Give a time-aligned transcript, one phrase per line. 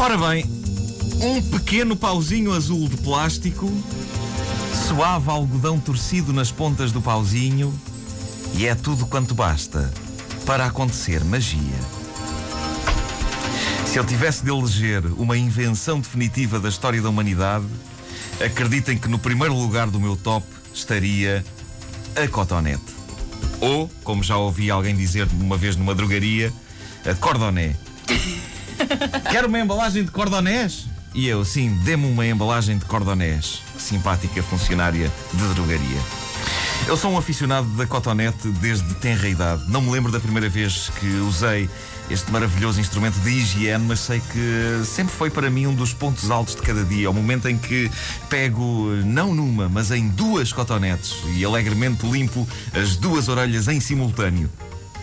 [0.00, 0.46] Ora bem,
[1.20, 3.70] um pequeno pauzinho azul de plástico,
[4.88, 7.70] suave algodão torcido nas pontas do pauzinho,
[8.54, 9.92] e é tudo quanto basta
[10.46, 11.78] para acontecer magia.
[13.84, 17.66] Se eu tivesse de eleger uma invenção definitiva da história da humanidade,
[18.42, 21.44] acreditem que no primeiro lugar do meu top estaria
[22.16, 22.94] a cotonete.
[23.60, 26.50] Ou, como já ouvi alguém dizer uma vez numa drogaria,
[27.04, 27.76] a cordoné.
[29.30, 30.86] Quero uma embalagem de cordonés?
[31.14, 33.62] E eu, sim, dê-me uma embalagem de cordonés.
[33.78, 36.00] Simpática funcionária de drogaria.
[36.86, 39.62] Eu sou um aficionado da cotonete desde tenra idade.
[39.68, 41.68] Não me lembro da primeira vez que usei
[42.10, 46.30] este maravilhoso instrumento de higiene, mas sei que sempre foi para mim um dos pontos
[46.30, 47.08] altos de cada dia.
[47.08, 47.90] O momento em que
[48.28, 54.50] pego, não numa, mas em duas cotonetes e alegremente limpo as duas orelhas em simultâneo.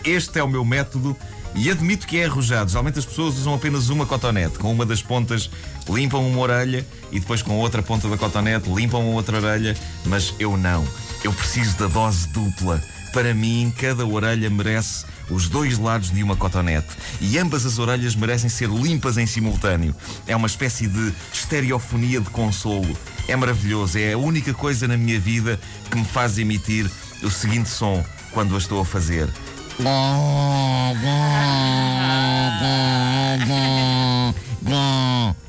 [0.04, 1.16] Este é o meu método
[1.54, 2.70] e admito que é arrojado.
[2.70, 4.58] Geralmente as pessoas usam apenas uma cotonete.
[4.58, 5.50] Com uma das pontas
[5.88, 9.76] limpam uma orelha e depois com a outra ponta da cotonete limpam a outra orelha.
[10.06, 10.86] Mas eu não.
[11.24, 12.82] Eu preciso da dose dupla.
[13.12, 16.88] Para mim, cada orelha merece os dois lados de uma cotonete.
[17.20, 19.94] E ambas as orelhas merecem ser limpas em simultâneo.
[20.26, 22.96] É uma espécie de estereofonia de consolo.
[23.26, 23.98] É maravilhoso.
[23.98, 25.58] É a única coisa na minha vida
[25.90, 26.90] que me faz emitir
[27.22, 29.28] o seguinte som quando a estou a fazer.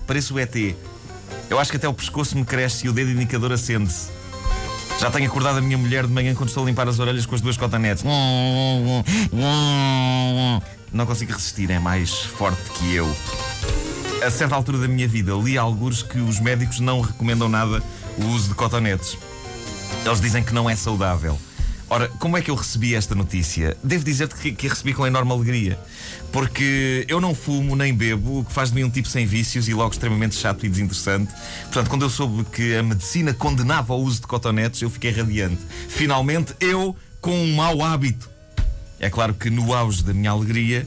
[0.05, 0.55] Parece o ET.
[1.49, 4.09] Eu acho que até o pescoço me cresce e o dedo indicador acende-se.
[4.99, 7.33] Já tenho acordado a minha mulher de manhã quando estou a limpar as orelhas com
[7.33, 8.03] as duas cotonetes.
[10.91, 13.07] Não consigo resistir, é mais forte que eu.
[14.25, 17.81] A certa altura da minha vida, li alguns que os médicos não recomendam nada
[18.17, 19.17] o uso de cotonetes.
[20.05, 21.39] Eles dizem que não é saudável.
[21.91, 23.75] Ora, como é que eu recebi esta notícia?
[23.83, 25.79] Devo dizer-te que, que a recebi com enorme alegria.
[26.31, 29.67] Porque eu não fumo nem bebo, o que faz de mim um tipo sem vícios
[29.67, 31.33] e logo extremamente chato e desinteressante.
[31.63, 35.59] Portanto, quando eu soube que a medicina condenava o uso de cotonetes, eu fiquei radiante.
[35.87, 38.29] Finalmente, eu com um mau hábito.
[38.99, 40.85] É claro que no auge da minha alegria,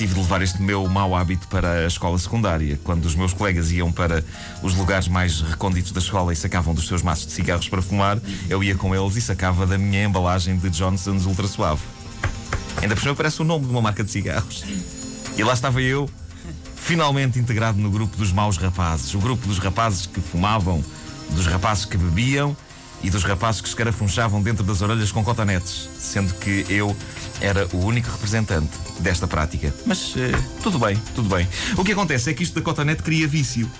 [0.00, 2.80] tive de levar este meu mau hábito para a escola secundária.
[2.82, 4.24] Quando os meus colegas iam para
[4.62, 8.18] os lugares mais recônditos da escola e sacavam dos seus maços de cigarros para fumar,
[8.48, 11.82] eu ia com eles e sacava da minha embalagem de Johnson's Ultra Suave.
[12.80, 14.64] Ainda por cima parece o nome de uma marca de cigarros.
[15.36, 16.08] E lá estava eu,
[16.76, 19.12] finalmente integrado no grupo dos maus rapazes.
[19.12, 20.82] O grupo dos rapazes que fumavam,
[21.32, 22.56] dos rapazes que bebiam
[23.02, 26.94] e dos rapazes que escarafunchavam dentro das orelhas com cotonetes, sendo que eu
[27.40, 29.74] era o único representante desta prática.
[29.86, 30.18] Mas uh,
[30.62, 31.48] tudo bem, tudo bem.
[31.76, 33.70] O que acontece é que isto da cotonete cria vício.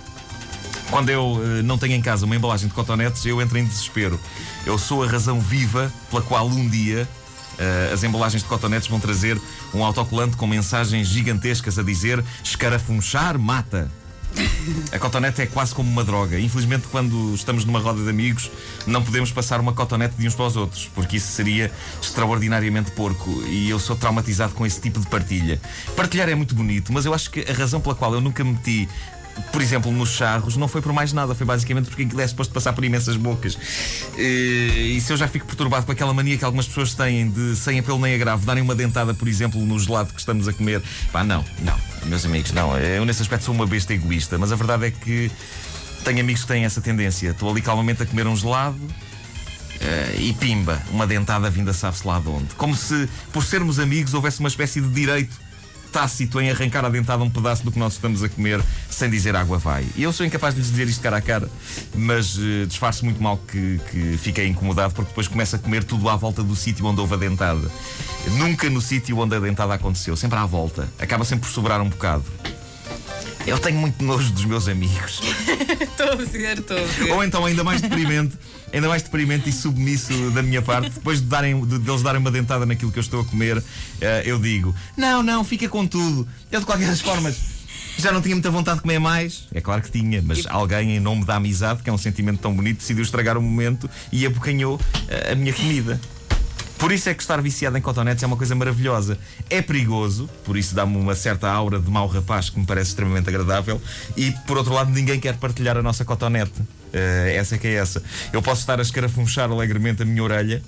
[0.90, 4.18] Quando eu uh, não tenho em casa uma embalagem de cotonetes, eu entro em desespero.
[4.64, 7.06] Eu sou a razão viva pela qual um dia
[7.60, 9.40] uh, as embalagens de cotonetes vão trazer
[9.74, 13.90] um autocolante com mensagens gigantescas a dizer escarafunchar mata.
[14.92, 16.38] A cotonete é quase como uma droga.
[16.38, 18.50] Infelizmente, quando estamos numa roda de amigos,
[18.86, 21.70] não podemos passar uma cotonete de uns para os outros, porque isso seria
[22.00, 23.42] extraordinariamente porco.
[23.46, 25.60] E eu sou traumatizado com esse tipo de partilha.
[25.96, 28.88] Partilhar é muito bonito, mas eu acho que a razão pela qual eu nunca meti
[29.52, 32.52] por exemplo, nos charros, não foi por mais nada, foi basicamente porque aquilo é suposto
[32.52, 33.56] passar por imensas bocas.
[34.16, 37.78] E se eu já fico perturbado com aquela mania que algumas pessoas têm de, sem
[37.78, 41.24] apelo nem agravo, darem uma dentada, por exemplo, no gelado que estamos a comer, pá,
[41.24, 42.76] não, não, meus amigos, não.
[42.78, 45.30] Eu nesse aspecto sou uma besta egoísta, mas a verdade é que
[46.04, 47.30] tenho amigos que têm essa tendência.
[47.30, 48.78] Estou ali calmamente a comer um gelado.
[48.78, 52.54] Uh, e pimba, uma dentada vinda sabe-se lá de onde.
[52.54, 55.34] Como se, por sermos amigos, houvesse uma espécie de direito
[55.90, 59.36] tácito em arrancar a dentada um pedaço do que nós estamos a comer sem dizer
[59.36, 59.86] água vai.
[59.96, 61.48] E eu sou incapaz de lhes dizer isto cara a cara,
[61.94, 66.08] mas uh, disfarço muito mal que, que fiquei incomodado porque depois começo a comer tudo
[66.08, 67.70] à volta do sítio onde houve a dentada.
[68.36, 70.88] Nunca no sítio onde a dentada aconteceu, sempre à volta.
[70.98, 72.24] Acaba sempre por sobrar um bocado.
[73.46, 75.20] Eu tenho muito nojo dos meus amigos.
[75.80, 77.12] Estou a ver, estou a ver.
[77.12, 78.36] Ou então, ainda mais deprimente,
[78.72, 82.20] ainda mais deprimente e submisso da minha parte, depois de, darem, de, de eles darem
[82.20, 83.64] uma dentada naquilo que eu estou a comer, uh,
[84.24, 86.26] eu digo: Não, não, fica com tudo.
[86.50, 87.60] Eu, de qualquer das formas.
[87.98, 89.46] Já não tinha muita vontade de comer mais?
[89.52, 92.54] É claro que tinha, mas alguém, em nome da amizade, que é um sentimento tão
[92.54, 96.00] bonito, decidiu estragar o momento e abocanhou uh, a minha comida.
[96.80, 99.18] Por isso é que estar viciado em cotonetes é uma coisa maravilhosa.
[99.50, 103.28] É perigoso, por isso dá-me uma certa aura de mau rapaz que me parece extremamente
[103.28, 103.78] agradável.
[104.16, 106.58] E por outro lado, ninguém quer partilhar a nossa cotonete.
[106.58, 108.02] Uh, essa é que é essa.
[108.32, 110.62] Eu posso estar a escarafunchar alegremente a minha orelha,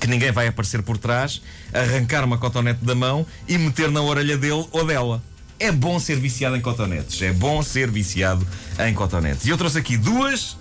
[0.00, 1.40] que ninguém vai aparecer por trás,
[1.72, 5.22] arrancar uma cotonete da mão e meter na orelha dele ou dela.
[5.60, 7.22] É bom ser viciado em cotonetes.
[7.22, 8.44] É bom ser viciado
[8.84, 9.46] em cotonetes.
[9.46, 10.56] E eu trouxe aqui duas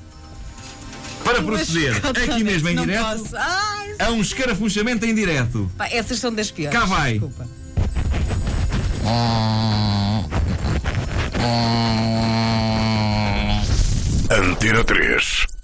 [1.27, 3.35] para proceder aqui mesmo em não direto Posso.
[3.35, 5.69] Ai, a um escarafunchamento em direto.
[5.77, 6.77] pá, essas são das piores.
[6.77, 7.13] Cá vai.
[7.13, 7.47] Desculpa.
[14.29, 15.56] Antena 3.